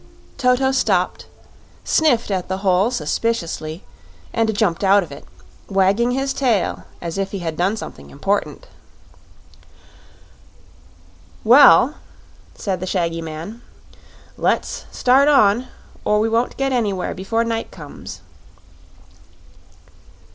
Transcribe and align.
Toto 0.39 0.71
stopped, 0.71 1.27
sniffed 1.83 2.31
at 2.31 2.47
the 2.47 2.57
hole 2.65 2.89
suspiciously, 2.89 3.83
and 4.33 4.57
jumped 4.57 4.83
out 4.83 5.03
of 5.03 5.11
it, 5.11 5.25
wagging 5.69 6.09
his 6.09 6.33
tail 6.33 6.85
as 7.01 7.19
if 7.19 7.29
he 7.29 7.37
had 7.37 7.55
done 7.55 7.77
something 7.77 8.09
important. 8.09 8.65
"Well," 11.43 11.97
said 12.55 12.79
the 12.79 12.87
shaggy 12.87 13.21
man, 13.21 13.61
"let's 14.37 14.85
start 14.91 15.27
on, 15.27 15.67
or 16.03 16.19
we 16.19 16.27
won't 16.27 16.57
get 16.57 16.71
anywhere 16.71 17.13
before 17.13 17.43
night 17.43 17.69
comes." 17.69 18.21